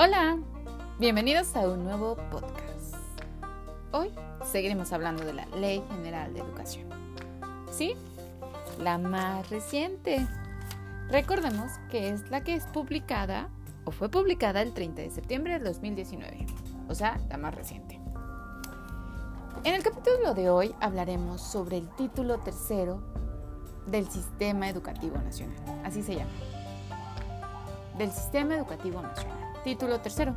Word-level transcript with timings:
Hola, 0.00 0.38
bienvenidos 1.00 1.56
a 1.56 1.68
un 1.68 1.82
nuevo 1.82 2.14
podcast. 2.30 2.94
Hoy 3.90 4.12
seguiremos 4.44 4.92
hablando 4.92 5.24
de 5.24 5.32
la 5.32 5.44
Ley 5.46 5.82
General 5.90 6.32
de 6.32 6.38
Educación. 6.38 6.88
¿Sí? 7.72 7.96
La 8.78 8.96
más 8.96 9.50
reciente. 9.50 10.24
Recordemos 11.10 11.72
que 11.90 12.10
es 12.10 12.30
la 12.30 12.44
que 12.44 12.54
es 12.54 12.64
publicada 12.66 13.48
o 13.86 13.90
fue 13.90 14.08
publicada 14.08 14.62
el 14.62 14.72
30 14.72 15.02
de 15.02 15.10
septiembre 15.10 15.54
del 15.54 15.64
2019, 15.64 16.46
o 16.88 16.94
sea, 16.94 17.18
la 17.28 17.36
más 17.36 17.56
reciente. 17.56 17.98
En 19.64 19.74
el 19.74 19.82
capítulo 19.82 20.32
de 20.32 20.48
hoy 20.48 20.76
hablaremos 20.80 21.40
sobre 21.40 21.76
el 21.76 21.88
título 21.96 22.38
tercero 22.38 23.02
del 23.88 24.08
Sistema 24.08 24.68
Educativo 24.68 25.18
Nacional, 25.18 25.58
así 25.84 26.04
se 26.04 26.14
llama. 26.14 26.30
Del 27.98 28.12
Sistema 28.12 28.54
Educativo 28.54 29.02
Nacional, 29.02 29.47
título 29.68 30.00
tercero. 30.00 30.34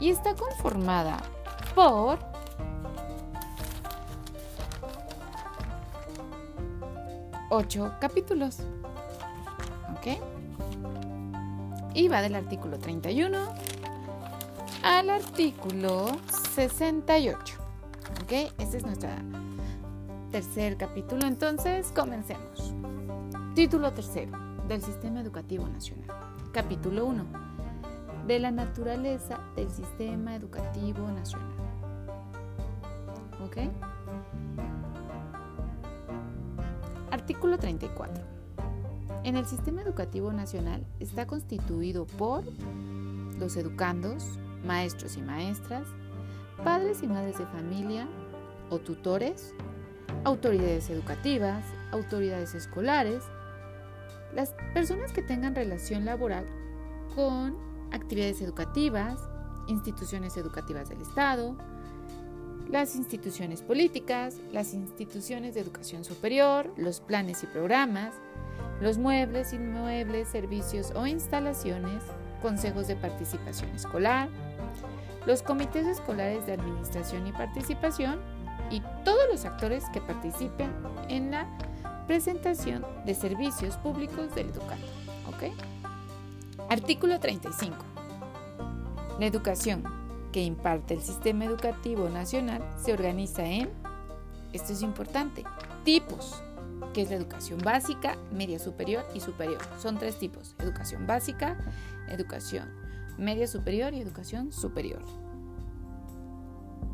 Y 0.00 0.10
está 0.10 0.34
conformada 0.34 1.18
por 1.76 2.18
ocho 7.50 7.92
capítulos. 8.00 8.58
¿Ok? 9.92 10.18
Y 11.94 12.08
va 12.08 12.20
del 12.22 12.34
artículo 12.34 12.80
31 12.80 13.38
al 14.82 15.10
artículo 15.10 16.06
68. 16.54 17.54
¿Ok? 18.24 18.32
Este 18.58 18.78
es 18.78 18.84
nuestro 18.84 19.10
tercer 20.32 20.76
capítulo. 20.76 21.28
Entonces, 21.28 21.92
comencemos. 21.94 22.74
Título 23.54 23.92
tercero 23.92 24.36
del 24.66 24.82
Sistema 24.82 25.20
Educativo 25.20 25.68
Nacional. 25.68 26.08
Capítulo 26.52 27.06
1. 27.06 27.49
De 28.30 28.38
la 28.38 28.52
naturaleza 28.52 29.40
del 29.56 29.68
Sistema 29.72 30.36
Educativo 30.36 31.00
Nacional. 31.10 31.50
¿Ok? 33.44 33.56
Artículo 37.10 37.58
34. 37.58 38.22
En 39.24 39.36
el 39.36 39.46
sistema 39.46 39.82
educativo 39.82 40.32
nacional 40.32 40.86
está 41.00 41.26
constituido 41.26 42.06
por 42.06 42.44
los 43.36 43.56
educandos, 43.56 44.38
maestros 44.64 45.16
y 45.16 45.22
maestras, 45.22 45.88
padres 46.62 47.02
y 47.02 47.08
madres 47.08 47.36
de 47.36 47.46
familia 47.46 48.06
o 48.70 48.78
tutores, 48.78 49.56
autoridades 50.22 50.88
educativas, 50.88 51.64
autoridades 51.90 52.54
escolares, 52.54 53.24
las 54.32 54.54
personas 54.72 55.10
que 55.10 55.22
tengan 55.22 55.56
relación 55.56 56.04
laboral 56.04 56.46
con 57.16 57.69
actividades 57.92 58.40
educativas, 58.40 59.28
instituciones 59.66 60.36
educativas 60.36 60.88
del 60.88 61.00
Estado, 61.00 61.56
las 62.70 62.94
instituciones 62.94 63.62
políticas, 63.62 64.36
las 64.52 64.74
instituciones 64.74 65.54
de 65.54 65.60
educación 65.60 66.04
superior, 66.04 66.72
los 66.76 67.00
planes 67.00 67.42
y 67.42 67.46
programas, 67.46 68.14
los 68.80 68.96
muebles, 68.96 69.52
inmuebles, 69.52 70.28
servicios 70.28 70.92
o 70.94 71.06
instalaciones, 71.06 72.02
consejos 72.40 72.86
de 72.86 72.96
participación 72.96 73.70
escolar, 73.70 74.28
los 75.26 75.42
comités 75.42 75.86
escolares 75.86 76.46
de 76.46 76.52
administración 76.52 77.26
y 77.26 77.32
participación 77.32 78.20
y 78.70 78.82
todos 79.04 79.26
los 79.30 79.44
actores 79.44 79.84
que 79.92 80.00
participen 80.00 80.72
en 81.08 81.32
la 81.32 81.46
presentación 82.06 82.86
de 83.04 83.14
servicios 83.14 83.76
públicos 83.78 84.34
del 84.34 84.50
educando. 84.50 84.86
¿Ok? 85.28 85.79
Artículo 86.70 87.20
35. 87.20 87.76
La 89.18 89.26
educación 89.26 89.84
que 90.32 90.42
imparte 90.42 90.94
el 90.94 91.02
sistema 91.02 91.44
educativo 91.44 92.08
nacional 92.08 92.62
se 92.82 92.92
organiza 92.92 93.44
en, 93.44 93.68
esto 94.52 94.72
es 94.72 94.80
importante, 94.80 95.44
tipos, 95.84 96.42
que 96.94 97.02
es 97.02 97.10
la 97.10 97.16
educación 97.16 97.58
básica, 97.58 98.16
media 98.32 98.58
superior 98.58 99.04
y 99.14 99.20
superior. 99.20 99.58
Son 99.78 99.98
tres 99.98 100.18
tipos, 100.18 100.54
educación 100.60 101.06
básica, 101.06 101.58
educación 102.08 102.68
media 103.20 103.46
superior 103.46 103.92
y 103.92 104.00
educación 104.00 104.52
superior. 104.52 105.02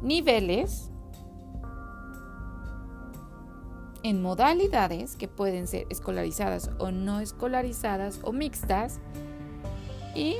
Niveles 0.02 0.90
en 4.02 4.22
modalidades 4.22 5.16
que 5.16 5.28
pueden 5.28 5.66
ser 5.66 5.86
escolarizadas 5.90 6.70
o 6.78 6.90
no 6.90 7.20
escolarizadas 7.20 8.20
o 8.22 8.32
mixtas 8.32 9.00
y 10.16 10.36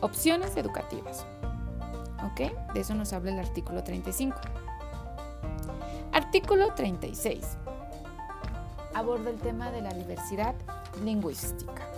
opciones 0.00 0.56
educativas. 0.56 1.24
¿Ok? 2.24 2.72
De 2.74 2.80
eso 2.80 2.94
nos 2.94 3.12
habla 3.12 3.32
el 3.32 3.38
artículo 3.38 3.84
35. 3.84 4.36
Artículo 6.12 6.74
36. 6.74 7.56
Aborda 8.94 9.30
el 9.30 9.38
tema 9.38 9.70
de 9.70 9.82
la 9.82 9.90
diversidad 9.90 10.54
lingüística. 11.02 11.88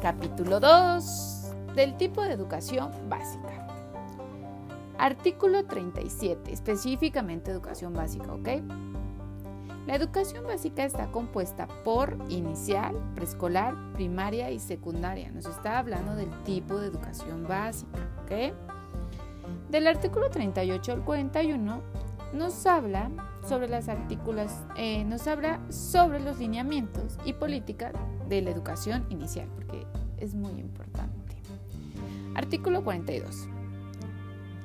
Capítulo 0.00 0.60
2. 0.60 1.52
Del 1.74 1.96
tipo 1.96 2.22
de 2.22 2.32
educación 2.32 2.90
básica. 3.08 3.66
Artículo 4.98 5.64
37. 5.64 6.52
Específicamente 6.52 7.50
educación 7.50 7.92
básica, 7.92 8.32
¿ok? 8.32 8.48
La 9.86 9.94
educación 9.94 10.44
básica 10.44 10.84
está 10.84 11.12
compuesta 11.12 11.68
por 11.84 12.18
inicial, 12.28 12.96
preescolar, 13.14 13.74
primaria 13.92 14.50
y 14.50 14.58
secundaria. 14.58 15.30
Nos 15.30 15.46
está 15.46 15.78
hablando 15.78 16.16
del 16.16 16.30
tipo 16.42 16.78
de 16.78 16.88
educación 16.88 17.46
básica. 17.46 18.00
Del 19.70 19.86
artículo 19.86 20.28
38 20.28 20.92
al 20.92 21.04
41 21.04 21.82
nos 22.32 22.66
habla 22.66 23.10
sobre 23.46 23.68
las 23.68 23.88
artículos, 23.88 24.50
eh, 24.76 25.04
nos 25.04 25.28
habla 25.28 25.60
sobre 25.70 26.18
los 26.18 26.40
lineamientos 26.40 27.16
y 27.24 27.32
políticas 27.34 27.92
de 28.28 28.42
la 28.42 28.50
educación 28.50 29.06
inicial, 29.08 29.48
porque 29.54 29.86
es 30.18 30.34
muy 30.34 30.58
importante. 30.58 31.36
Artículo 32.34 32.82
42. 32.82 33.48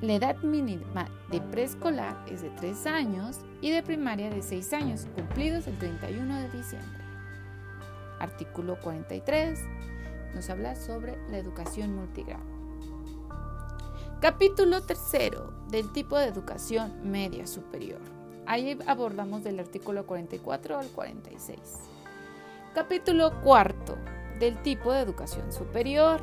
La 0.00 0.14
edad 0.14 0.36
mínima 0.42 1.06
de 1.30 1.40
preescolar 1.40 2.24
es 2.28 2.42
de 2.42 2.50
3 2.50 2.86
años 2.86 3.38
y 3.62 3.70
de 3.70 3.82
primaria 3.82 4.28
de 4.28 4.42
6 4.42 4.72
años, 4.74 5.06
cumplidos 5.14 5.66
el 5.68 5.78
31 5.78 6.40
de 6.40 6.50
diciembre. 6.50 7.04
Artículo 8.18 8.78
43 8.80 9.58
nos 10.34 10.50
habla 10.50 10.74
sobre 10.74 11.16
la 11.30 11.38
educación 11.38 11.94
multigrado. 11.94 12.42
Capítulo 14.20 14.82
3 14.82 14.98
del 15.70 15.92
tipo 15.92 16.18
de 16.18 16.26
educación 16.26 17.10
media 17.10 17.46
superior. 17.46 18.00
Ahí 18.46 18.76
abordamos 18.86 19.44
del 19.44 19.60
artículo 19.60 20.06
44 20.06 20.78
al 20.78 20.88
46. 20.88 21.58
Capítulo 22.74 23.32
4 23.42 23.96
del 24.40 24.60
tipo 24.62 24.92
de 24.92 25.00
educación 25.00 25.52
superior. 25.52 26.20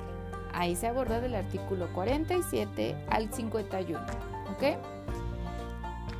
Ahí 0.54 0.76
se 0.76 0.88
aborda 0.88 1.22
del 1.22 1.36
artículo 1.36 1.88
47 1.94 2.96
al 3.10 3.34
51. 3.34 4.00
¿Ok? 4.52 4.78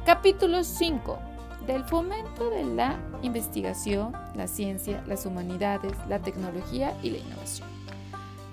Capítulo 0.10 0.64
5 0.64 1.20
del 1.68 1.84
fomento 1.84 2.50
de 2.50 2.64
la 2.64 2.98
investigación, 3.22 4.12
la 4.34 4.48
ciencia, 4.48 5.04
las 5.06 5.28
humanidades, 5.28 5.94
la 6.08 6.18
tecnología 6.18 6.98
y 7.04 7.12
la 7.12 7.20
innovación. 7.20 7.68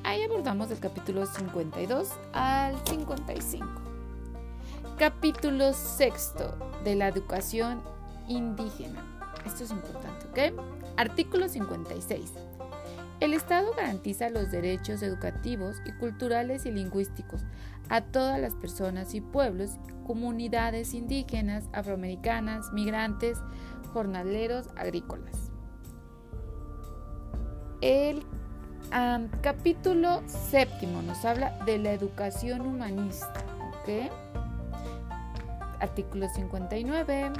Ahí 0.04 0.22
abordamos 0.22 0.68
del 0.68 0.80
capítulo 0.80 1.24
52 1.24 2.10
al 2.34 2.76
55. 2.86 3.66
Capítulo 4.98 5.72
6 5.72 6.34
de 6.84 6.94
la 6.94 7.08
educación 7.08 7.80
indígena. 8.28 9.02
Esto 9.46 9.64
es 9.64 9.70
importante, 9.70 10.26
¿ok? 10.26 10.60
Artículo 10.98 11.48
56 11.48 12.34
el 13.26 13.34
Estado 13.34 13.72
garantiza 13.76 14.30
los 14.30 14.52
derechos 14.52 15.02
educativos 15.02 15.82
y 15.84 15.90
culturales 15.92 16.64
y 16.64 16.70
lingüísticos 16.70 17.42
a 17.88 18.00
todas 18.00 18.40
las 18.40 18.54
personas 18.54 19.14
y 19.14 19.20
pueblos, 19.20 19.72
comunidades 20.06 20.94
indígenas, 20.94 21.64
afroamericanas, 21.72 22.72
migrantes, 22.72 23.38
jornaleros, 23.92 24.68
agrícolas. 24.76 25.50
El 27.80 28.24
capítulo 29.42 30.22
séptimo 30.26 31.02
nos 31.02 31.24
habla 31.24 31.58
de 31.66 31.78
la 31.78 31.92
educación 31.92 32.60
humanista. 32.60 33.44
Artículo 35.80 36.28
59. 36.28 37.32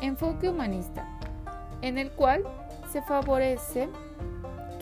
Enfoque 0.00 0.48
humanista, 0.48 1.06
en 1.82 1.98
el 1.98 2.10
cual 2.12 2.44
se 2.90 3.02
favorece 3.02 3.90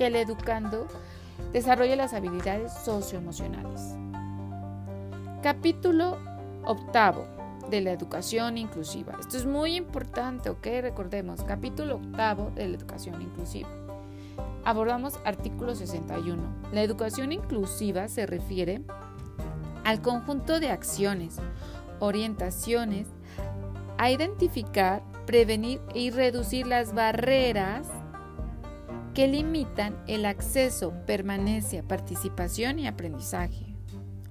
que 0.00 0.06
el 0.06 0.16
educando 0.16 0.86
desarrolle 1.52 1.94
las 1.94 2.14
habilidades 2.14 2.72
socioemocionales. 2.72 3.82
Capítulo 5.42 6.16
octavo 6.64 7.26
de 7.68 7.82
la 7.82 7.92
educación 7.92 8.56
inclusiva. 8.56 9.18
Esto 9.20 9.36
es 9.36 9.44
muy 9.44 9.76
importante, 9.76 10.48
¿ok? 10.48 10.66
Recordemos, 10.80 11.44
capítulo 11.44 11.96
octavo 11.96 12.50
de 12.54 12.68
la 12.68 12.78
educación 12.78 13.20
inclusiva. 13.20 13.68
abordamos 14.64 15.20
artículo 15.26 15.74
61. 15.74 16.42
La 16.72 16.80
educación 16.80 17.30
inclusiva 17.30 18.08
se 18.08 18.24
refiere 18.24 18.80
al 19.84 20.00
conjunto 20.00 20.60
de 20.60 20.70
acciones, 20.70 21.36
orientaciones, 21.98 23.06
a 23.98 24.10
identificar, 24.10 25.02
prevenir 25.26 25.82
y 25.92 26.08
reducir 26.08 26.66
las 26.66 26.94
barreras 26.94 27.86
que 29.14 29.28
limitan 29.28 29.96
el 30.06 30.24
acceso, 30.24 30.92
permanencia, 31.06 31.82
participación 31.82 32.78
y 32.78 32.86
aprendizaje. 32.86 33.74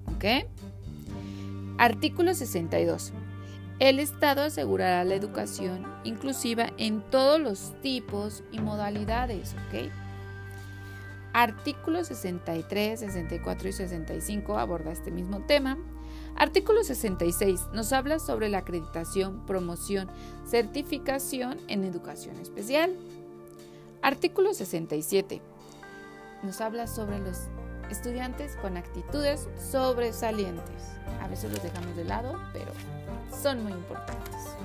¿Ok? 0.05 0.47
Artículo 1.77 2.33
62. 2.33 3.13
El 3.79 3.99
Estado 3.99 4.41
asegurará 4.41 5.03
la 5.05 5.15
educación 5.15 5.87
inclusiva 6.03 6.67
en 6.77 7.01
todos 7.09 7.39
los 7.39 7.73
tipos 7.81 8.43
y 8.51 8.59
modalidades. 8.59 9.55
¿Ok? 9.67 9.89
Artículos 11.31 12.07
63, 12.07 12.99
64 12.99 13.69
y 13.69 13.71
65 13.71 14.57
aborda 14.57 14.91
este 14.91 15.11
mismo 15.11 15.45
tema. 15.45 15.77
Artículo 16.35 16.83
66 16.83 17.67
nos 17.73 17.93
habla 17.93 18.19
sobre 18.19 18.49
la 18.49 18.59
acreditación, 18.59 19.45
promoción, 19.45 20.09
certificación 20.45 21.57
en 21.67 21.83
educación 21.83 22.37
especial. 22.39 22.95
Artículo 24.01 24.53
67 24.53 25.41
nos 26.41 26.61
habla 26.61 26.87
sobre 26.87 27.19
los 27.19 27.47
estudiantes 27.89 28.55
con 28.61 28.77
actitudes 28.77 29.49
sobresalientes. 29.71 30.95
A 31.21 31.27
veces 31.27 31.51
los 31.51 31.61
dejamos 31.61 31.95
de 31.95 32.05
lado, 32.05 32.39
pero 32.53 32.71
son 33.41 33.63
muy 33.63 33.73
importantes. 33.73 34.55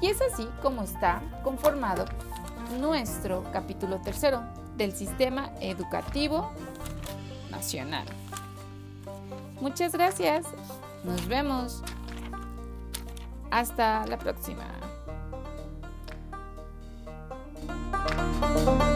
Y 0.00 0.06
es 0.06 0.20
así 0.22 0.48
como 0.62 0.82
está 0.82 1.20
conformado 1.42 2.04
nuestro 2.78 3.44
capítulo 3.52 4.00
tercero 4.00 4.42
del 4.76 4.92
Sistema 4.92 5.50
Educativo 5.60 6.52
Nacional. 7.50 8.06
Muchas 9.60 9.92
gracias. 9.92 10.46
Nos 11.02 11.26
vemos. 11.26 11.82
Hasta 13.50 14.06
la 14.06 14.18
próxima. 14.18 14.87
thank 18.40 18.82
you 18.82 18.87